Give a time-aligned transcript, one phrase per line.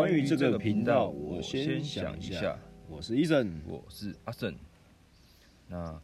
[0.00, 2.58] 关于这个频道，我先想一下。
[2.88, 4.54] 我是 Eason，我是阿胜。
[5.68, 6.00] 那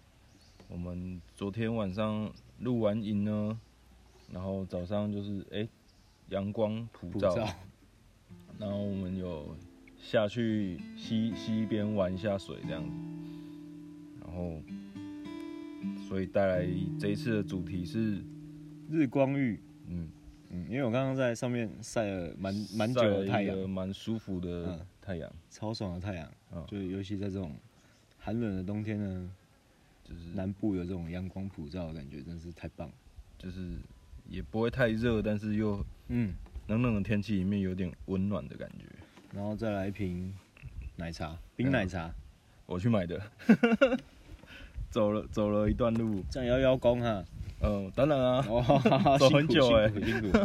[0.68, 3.58] 我们昨天晚上录完影呢，
[4.30, 5.66] 然后早上就是哎，
[6.28, 7.48] 阳光普照，普照，
[8.58, 9.56] 然后我们有
[9.98, 12.90] 下去溪溪边玩一下水这样子，
[14.20, 14.60] 然后
[16.06, 16.68] 所以带来
[17.00, 18.22] 这一次的主题是
[18.90, 20.10] 日光浴，嗯。
[20.66, 27.52] 嗯，因为我刚刚在上面晒了蛮蛮久的太阳，蛮舒服的太阳，超爽的太阳，嗯，就尤其在这种
[28.18, 29.30] 寒冷的冬天呢，
[30.04, 32.90] 就是南部有这种阳光普照的感觉，真是太棒，
[33.38, 33.76] 就是
[34.28, 36.34] 也不会太热，但是又嗯，
[36.66, 38.84] 冷冷的天气里面有点温暖的感觉，
[39.32, 40.34] 然后再来一瓶
[40.96, 42.12] 奶茶，冰奶茶，
[42.66, 43.20] 我去买的，
[44.90, 47.24] 走了走了一段路，这样要邀功哈。
[47.66, 48.42] 嗯，当然啊，
[49.18, 50.38] 走很久哎，辛苦辛苦。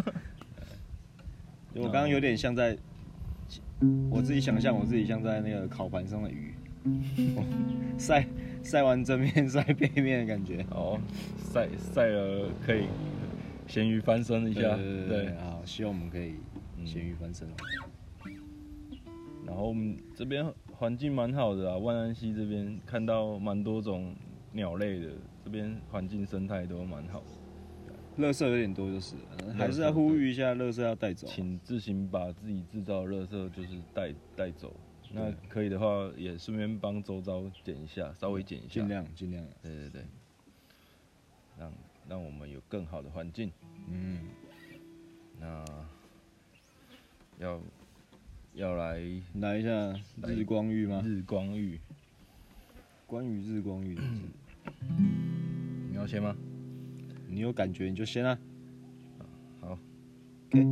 [1.76, 2.76] 我刚刚有点像在，
[4.10, 6.54] 我自己想象我自己像在那个烤盘上的鱼，
[7.98, 8.28] 晒
[8.64, 10.66] 晒完正面晒背面的感觉。
[10.72, 11.00] 哦，
[11.54, 12.86] 晒晒了可以
[13.68, 14.76] 咸鱼翻身一下，
[15.08, 16.36] 对，好，希望我们可以
[16.84, 17.48] 咸鱼翻身。
[19.46, 24.16] 然后我们这边环境蛮好的啊，万安溪这边看到蛮多种
[24.54, 25.08] 鸟类的。
[25.44, 27.24] 这边环境生态都蛮好
[27.88, 29.16] 的，垃圾有点多就是，
[29.58, 34.74] 还是要呼吁一下，垃圾要带走，请自行把自己制造的垃圾就是带带走。
[35.14, 39.46] 那可以的话，也顺便帮周遭捡一下，稍微捡一下，尽量尽量。
[39.62, 40.06] 对对对，
[41.60, 41.74] 让
[42.08, 43.52] 让我们有更好的环境。
[43.90, 44.20] 嗯，
[45.38, 45.66] 那
[47.40, 47.60] 要
[48.54, 49.02] 要来
[49.36, 51.02] 来一下日光浴吗？
[51.06, 51.78] 日光浴，
[53.06, 54.10] 关于日光浴的事。
[55.90, 56.36] 你要先吗？
[57.28, 58.38] 你有感觉你就先啊。
[59.62, 59.78] 好。
[60.50, 60.66] 给。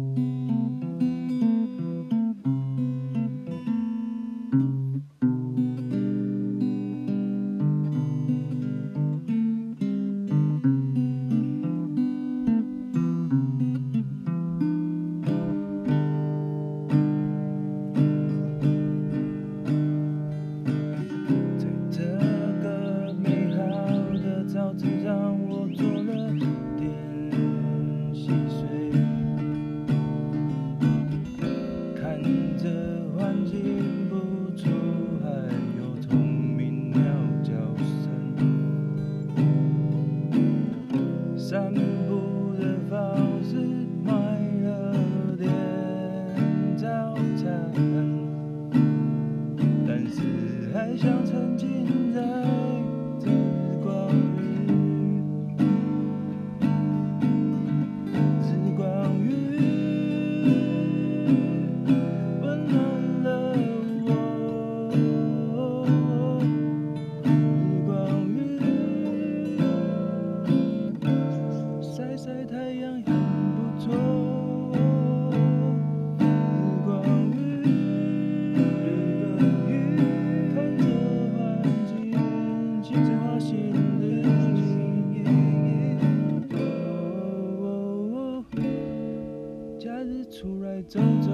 [89.79, 91.31] 假日出来走走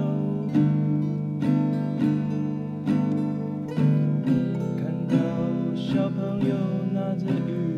[4.78, 5.16] 看到
[5.74, 6.56] 小朋友
[6.92, 7.75] 拿着雨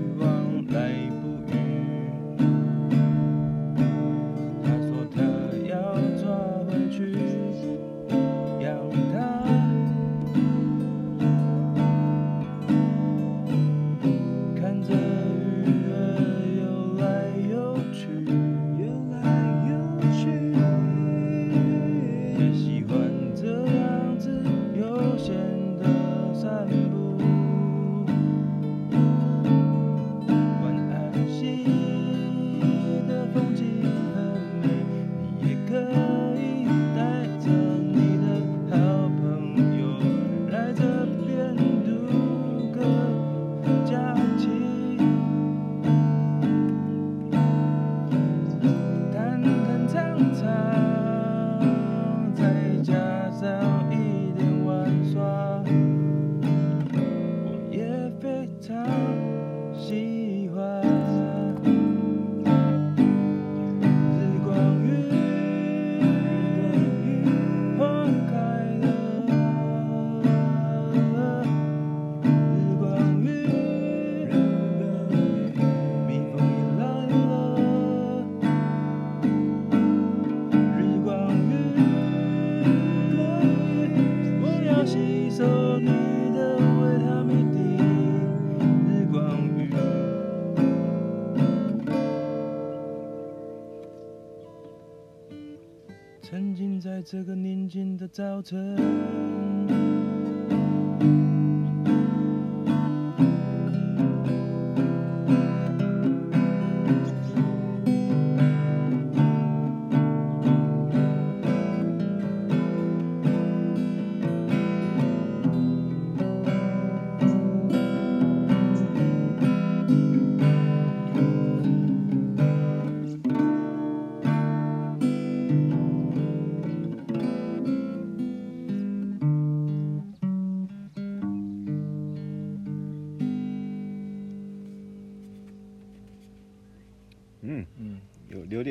[96.30, 99.37] 沉浸在这个宁静的早晨。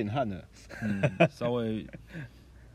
[0.08, 0.48] 看了，
[0.82, 1.86] 嗯，稍微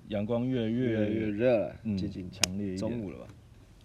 [0.08, 3.26] 阳光越来越越来越热了，嗯，接近强烈一点，中午了吧？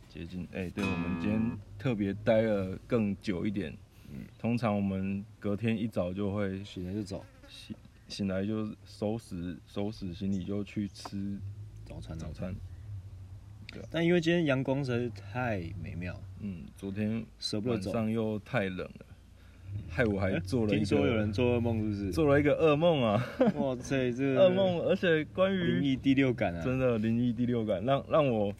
[0.10, 1.40] 接近，哎、欸，对，我们今天
[1.78, 3.72] 特别待了更久一点，
[4.10, 7.76] 嗯，通常我们隔天一早就会醒来就走，醒
[8.08, 11.38] 醒来就收拾收拾行李就去吃
[11.86, 12.56] 早餐早餐，
[13.72, 19.06] 对，但因为今天阳光实在是太美妙，嗯，昨天舍不得走，晚上又太冷了。
[19.98, 22.12] 害我还做了一个， 听说有人做噩梦，是不是？
[22.12, 23.26] 做了一个噩梦啊！
[23.56, 28.54] 哇塞，这个 噩梦，而且关于灵异第六感啊，真的灵异第六感，让让我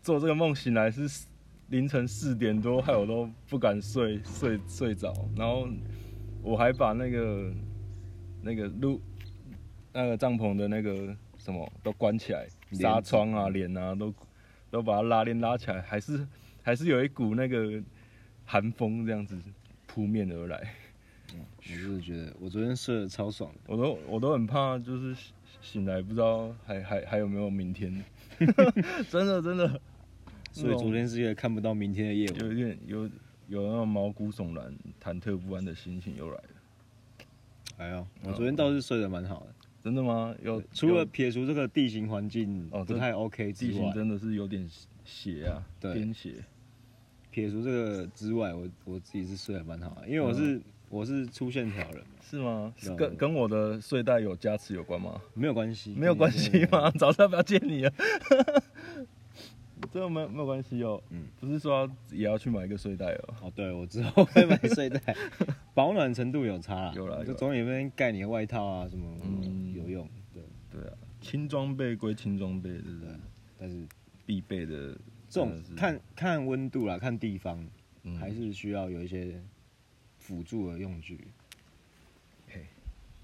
[0.00, 1.26] 做这个梦醒来是
[1.68, 5.68] 凌晨四点多，害我都不敢睡睡睡着，然后
[6.42, 7.52] 我还把那个
[8.40, 8.98] 那个路
[9.92, 14.14] 那个帐篷的那个什么都关起来，纱窗啊、帘啊都
[14.70, 16.26] 都把它拉链拉起来，还是
[16.62, 17.82] 还是有一股那个
[18.46, 19.36] 寒风这样子。
[19.92, 20.72] 扑面而来，
[21.34, 25.16] 嗯， 我是觉得我昨天睡得超爽的，我都我都很怕，就是
[25.60, 27.92] 醒来不知道还还还有没有明天，
[29.10, 29.80] 真的真的，
[30.52, 33.10] 所以昨天是一个看不到明天的夜晚，有一点有
[33.48, 34.72] 有那种毛骨悚然、
[35.02, 36.44] 忐忑不安的心情又来了。
[37.78, 40.32] 哎呦，我昨天倒是睡得蛮好的，真的吗？
[40.44, 44.70] 有除了撇除这个地形环境哦不太 OK 之外，地形真的是有点
[45.04, 46.34] 斜啊，偏邪。
[47.30, 52.72] 撇除这个之外，我我自己是睡得蛮好的，因为我是、嗯、我是粗线条人，是吗？
[52.76, 55.20] 是跟跟我的睡袋有加持有关吗？
[55.34, 56.90] 没有关系，没有关系吗？
[56.92, 57.92] 早上不要见你了，
[59.92, 61.00] 这个没没有关系哦。
[61.10, 63.34] 嗯，不是说也要去买一个睡袋哦。
[63.42, 65.00] 哦，对，我之后会买睡袋，
[65.72, 70.08] 保暖程度有差啦， 有啦，就总有那边盖你的外套啊什么，嗯，有用。
[70.34, 73.08] 对对啊，轻装备归轻装备，对不对？
[73.58, 73.86] 但是
[74.26, 74.96] 必备的。
[75.30, 77.64] 这种看看温度啦，看地方，
[78.02, 79.40] 嗯、还是需要有一些
[80.18, 81.28] 辅助的用具。
[82.48, 82.66] 嘿，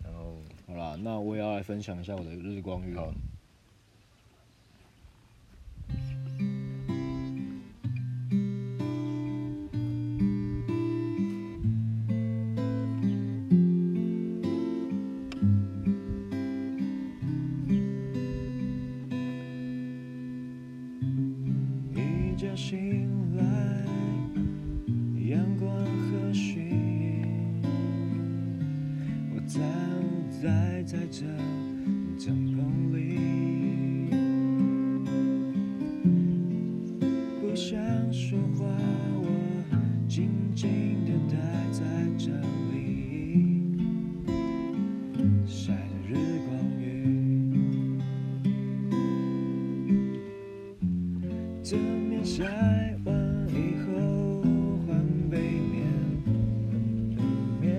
[0.04, 2.96] 然后好啦，那我也要来分享一下我的日光浴。
[22.56, 23.15] 心。
[51.68, 52.44] 正面晒
[53.04, 54.40] 完以后
[54.86, 55.36] 换背
[57.60, 57.72] 面，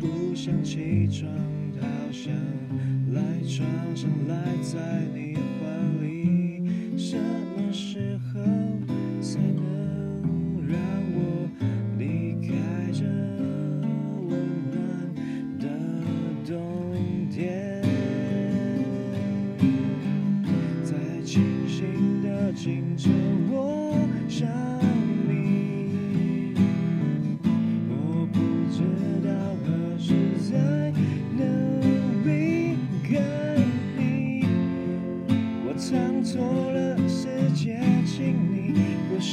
[0.00, 1.30] 不想起床，
[1.80, 2.34] 好想
[3.12, 6.15] 赖床上赖在你怀里。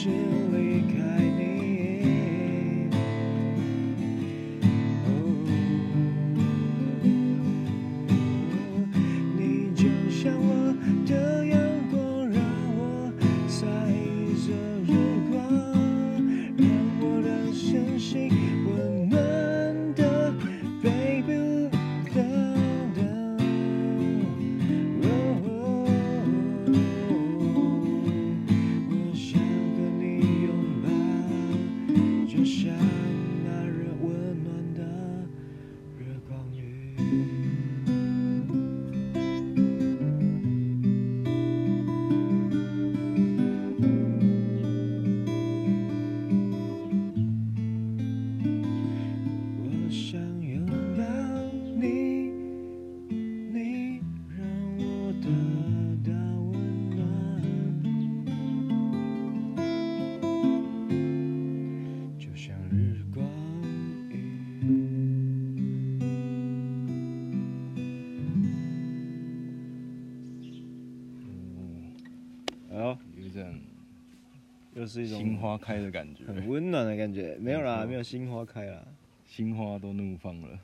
[0.05, 0.42] you
[74.93, 77.35] 就是一种心花开的感觉，很温暖的感觉。
[77.39, 78.85] 没有啦，没有心花开啦，
[79.25, 80.59] 心花都怒放了。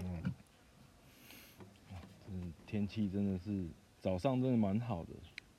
[0.00, 0.22] 嗯，
[2.30, 3.66] 嗯，天气真的是
[4.00, 5.10] 早上真的蛮好的，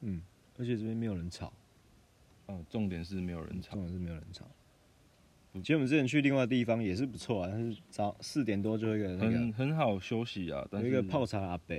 [0.01, 0.21] 嗯，
[0.57, 1.51] 而且这边没有人吵，
[2.45, 4.45] 啊，重点是没有人吵，重点是没有人吵。
[5.55, 11.75] 其实我们之前去另外地方也是不错啊，但是早四点多就会有那个很很好休息啊，但是有一个泡茶阿伯，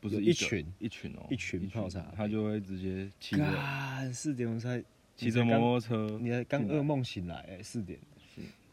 [0.00, 4.82] 不是一群一群哦，一群泡茶，他就会直接骑着四点钟才
[5.16, 7.98] 骑着摩托车，你还刚噩梦醒来哎，四点。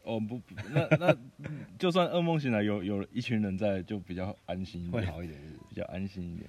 [0.04, 0.40] 哦不，
[0.72, 1.16] 那那
[1.78, 6.48] 就算噩梦醒来有有一群人在，就比较安心一点，会好一点，比较安心一点。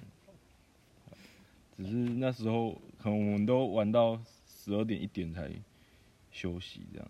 [1.76, 5.50] 只是那时候可能我们都玩到十二点一点才
[6.30, 7.08] 休息，这样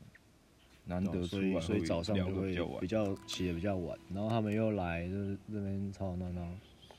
[0.87, 6.49] 难得出来，所以早上就会比较起得比较晚，然后他们又来，就是这边吵吵闹闹，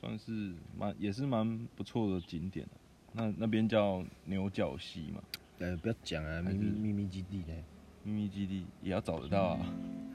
[0.02, 2.66] 算是蛮也是蛮不错的景点。
[3.12, 5.22] 那那边叫牛角溪嘛？
[5.60, 7.54] 呃，不要讲啊，秘密秘密基地呢？
[8.02, 9.60] 秘密基地也要找得到啊！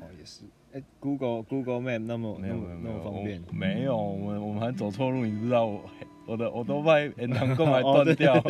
[0.02, 0.42] 哦，也是。
[0.74, 3.42] 哎，Google Google Map 那么没有没有那么方便？
[3.54, 5.90] 没有，我们我们还走错路，你知道我
[6.26, 8.34] 我的我都 怕银行公还断掉，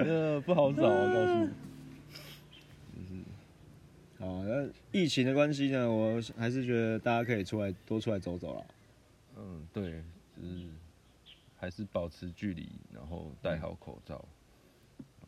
[0.00, 1.50] 呃，不好找啊，告诉你。
[2.92, 3.14] 就是，
[4.18, 8.62] 好，那疫情的关系呢，我还是觉得大家可以出来多出来走走啦。
[9.38, 10.02] 嗯，对，
[10.36, 10.68] 就是
[11.56, 14.22] 还是保持距离，然后戴好口罩。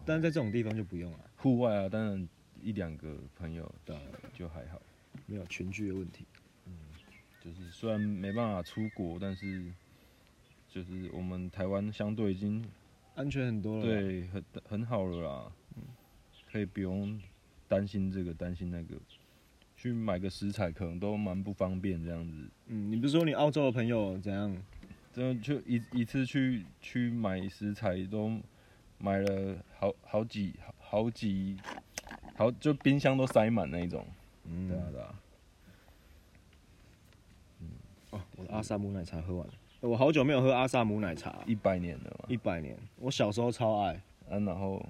[0.05, 2.29] 但是在这种地方就不用了，户外啊，当然
[2.61, 3.97] 一两个朋友的
[4.35, 4.81] 就还好，
[5.27, 6.27] 没有群聚的问题。
[6.67, 6.73] 嗯，
[7.41, 9.73] 就是虽然没办法出国，但是
[10.69, 12.65] 就是我们台湾相对已经
[13.15, 15.53] 安全很多了，对，很很好了啦。
[15.77, 15.83] 嗯，
[16.51, 17.21] 可以不用
[17.69, 18.97] 担心这个担心那个，
[19.81, 22.49] 去买个食材可能都蛮不方便这样子。
[22.67, 24.55] 嗯，你不是说你澳洲的朋友怎样？
[25.13, 28.39] 真的就一一次去去买食材都。
[29.03, 31.57] 买了好好几好好几
[32.37, 34.07] 好，就冰箱都塞满那一种。
[34.45, 35.15] 嗯，对啊对啊。
[37.61, 37.69] 嗯，
[38.11, 39.55] 哦，我的阿萨姆奶茶喝完了。
[39.81, 42.27] 我好久没有喝阿萨姆奶茶，一百年了嘛。
[42.29, 43.95] 一百年，我小时候超爱。
[44.29, 44.87] 啊，然后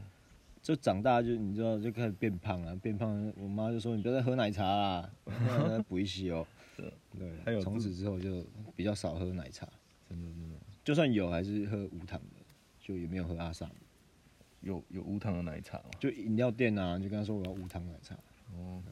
[0.62, 5.10] 就长大就你知道就开始变胖了，变胖，我妈就说你不要再喝奶茶啦，
[5.68, 6.46] 再补一些哦。
[7.18, 9.66] 对，还有从此之后就比较少喝奶茶，
[10.08, 10.56] 真的真的。
[10.84, 12.44] 就算有，还是喝无糖的，
[12.78, 13.72] 就也没有喝阿萨姆。
[14.60, 15.84] 有有无糖的奶茶吗？
[15.98, 18.14] 就饮料店啊，就跟他说我要无糖奶茶。
[18.54, 18.82] 哦。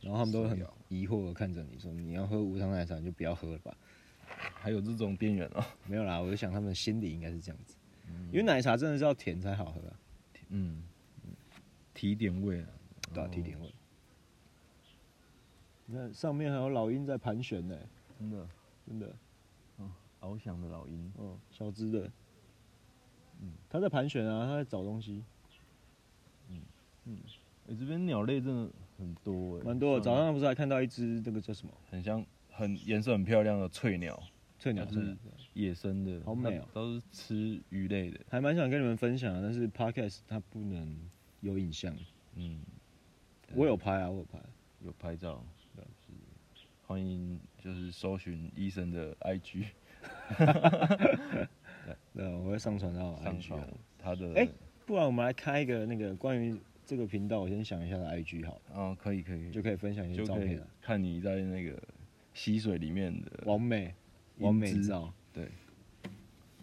[0.00, 0.58] 然后他们都很
[0.88, 3.74] 疑惑的看着你说，你要喝无糖奶茶你就不要喝了吧。
[4.26, 5.64] 还有这种店员哦？
[5.86, 7.76] 没有啦，我就想他们心里应该是这样子。
[8.08, 8.26] 嗯。
[8.26, 9.96] 因为奶茶真的是要甜才好喝啊。
[10.52, 10.82] 嗯。
[11.92, 12.68] 提点味啊。
[13.12, 13.74] 对啊，提点味。
[15.86, 17.76] 你看上面还有老鹰在盘旋呢。
[18.18, 18.48] 真的。
[18.86, 19.14] 真的。
[19.76, 19.90] 哦。
[20.20, 21.12] 翱翔的老鹰。
[21.18, 21.36] 哦。
[21.50, 22.10] 小只的。
[23.40, 25.24] 嗯，它在盘旋啊，它在找东西。
[26.48, 26.62] 嗯
[27.06, 27.18] 嗯，
[27.66, 30.00] 哎、欸，这边鸟类真的很多哎，蛮多的。
[30.00, 31.72] 早上不是还看到一只这个叫什么？
[31.90, 34.22] 很像，很颜色很漂亮的翠鸟。
[34.62, 35.16] 翠鸟是
[35.54, 36.68] 野生的，好美哦、喔。
[36.72, 40.96] 都是吃鱼类的，还蛮想跟你们分享的，但是 podcast 它不能
[41.40, 41.92] 有影像。
[42.36, 42.60] 嗯，
[43.56, 44.38] 我有拍啊，我有拍，
[44.84, 45.44] 有拍照。
[45.74, 46.12] 就是
[46.86, 49.64] 欢迎，就是搜寻医生的 IG。
[52.14, 54.28] 对，我会上传到上传他的。
[54.34, 54.50] 哎、欸，
[54.86, 58.62] 不然我们来开一个那个关于这个频道，我先想一下的 IG 好了。
[58.74, 60.62] 哦，可以可以，就可以分享一些照片。
[60.80, 61.76] 看你在那个
[62.32, 63.92] 溪水里面的完美
[64.42, 65.12] 完美照。
[65.32, 65.48] 对，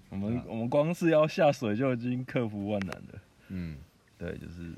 [0.09, 3.21] 我们、啊、我们光是要下水就已经克服万难了。
[3.49, 3.77] 嗯，
[4.17, 4.73] 对，就是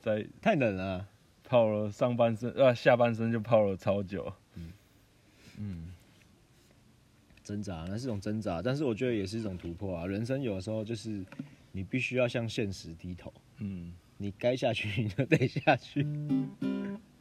[0.00, 1.06] 在太冷了，
[1.44, 4.32] 泡了上半身啊下半身就泡了超久。
[4.54, 4.72] 嗯
[5.58, 5.90] 嗯。
[7.42, 10.06] 挣扎，那是一种挣扎，但是我觉得也是一种突破啊。
[10.06, 11.22] 人生有的时候就是
[11.72, 16.02] 你必须要向现实低头，嗯，你该下去你就得下去。
[16.02, 17.13] 好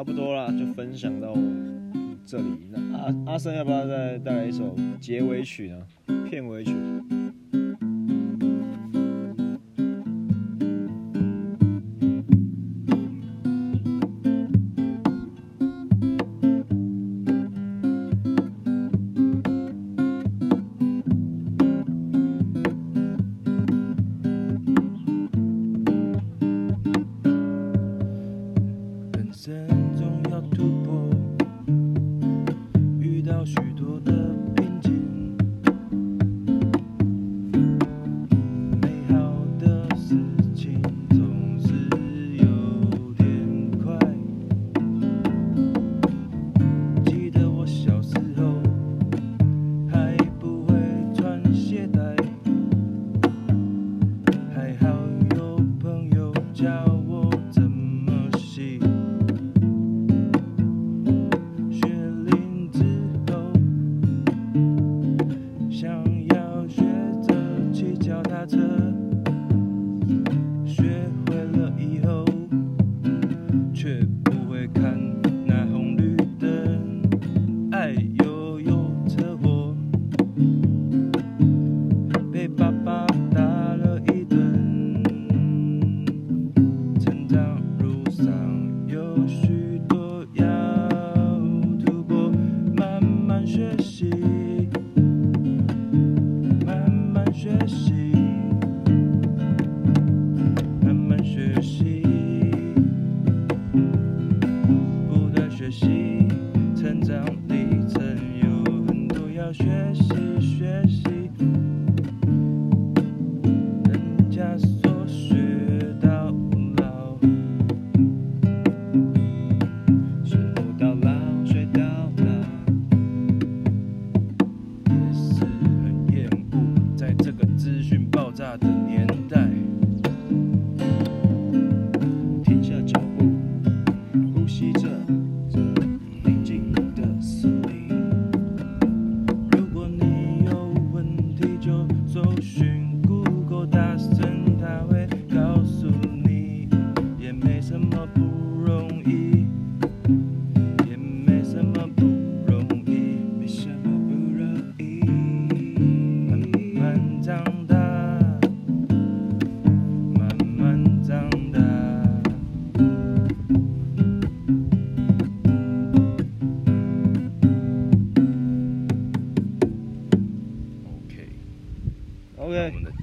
[0.00, 1.36] 差不多啦，就分享到
[2.24, 2.44] 这里。
[2.70, 5.86] 那阿阿森要不要再带来一首结尾曲呢？
[6.24, 6.72] 片尾曲。
[56.60, 56.89] Joe.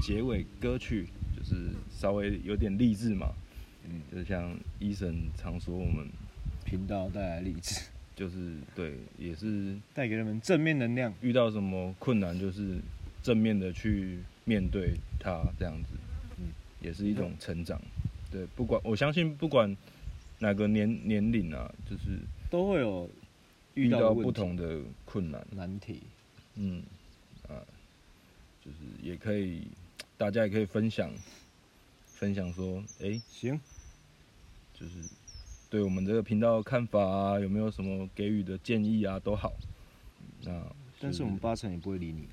[0.08, 3.34] 结尾歌曲就是稍微有点励志嘛，
[3.84, 6.08] 嗯，就像医生常说，我们
[6.63, 7.82] 频道带来励志，
[8.15, 11.13] 就是对，也是带给人们正面能量。
[11.20, 12.78] 遇到什么困难，就是
[13.22, 15.89] 正面的去面对它，这样子，
[16.38, 17.78] 嗯，也是一种成长。
[18.32, 19.76] 对，不管我相信，不管
[20.39, 22.17] 哪个年年龄啊，就是
[22.50, 23.10] 都会有
[23.74, 26.00] 遇遇到不同的困难，难题。
[26.56, 26.82] 嗯，
[27.50, 27.60] 啊，
[28.63, 29.67] 就是也可以，
[30.17, 31.12] 大家也可以分享，
[32.08, 33.60] 分享说，哎、行，
[34.73, 34.93] 就是
[35.69, 39.53] 对我们这个频道的看法啊，有没有什么给予的建议啊，都好。
[40.43, 40.62] 那
[40.99, 42.30] 但是我们八成也不会理你了。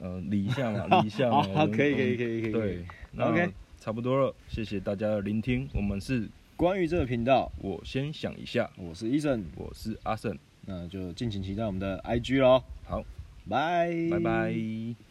[0.00, 1.42] 呃理一下嘛，理一下嘛。
[1.54, 2.52] 好，可以，可以，可以，可以。
[2.52, 5.68] 对，那 OK 差不多了，谢谢大家的聆听。
[5.74, 12.64] 我们是关于这个频道，我先想一下，我是 Eason，我是阿胜，那就敬请期待我们的 IG 咯。
[12.84, 13.04] 好，
[13.48, 15.07] 拜拜拜。